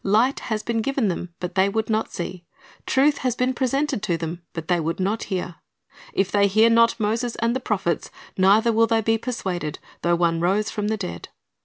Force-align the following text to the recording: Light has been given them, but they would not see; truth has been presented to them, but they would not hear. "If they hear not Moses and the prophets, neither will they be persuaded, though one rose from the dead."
Light 0.03 0.39
has 0.39 0.63
been 0.63 0.81
given 0.81 1.09
them, 1.09 1.31
but 1.39 1.53
they 1.53 1.69
would 1.69 1.87
not 1.87 2.11
see; 2.11 2.43
truth 2.87 3.19
has 3.19 3.35
been 3.35 3.53
presented 3.53 4.01
to 4.01 4.17
them, 4.17 4.41
but 4.51 4.67
they 4.67 4.79
would 4.79 4.99
not 4.99 5.25
hear. 5.25 5.57
"If 6.11 6.31
they 6.31 6.47
hear 6.47 6.71
not 6.71 6.99
Moses 6.99 7.35
and 7.35 7.55
the 7.55 7.59
prophets, 7.59 8.09
neither 8.35 8.73
will 8.73 8.87
they 8.87 9.01
be 9.01 9.19
persuaded, 9.19 9.77
though 10.01 10.15
one 10.15 10.39
rose 10.39 10.71
from 10.71 10.87
the 10.87 10.97
dead." 10.97 11.29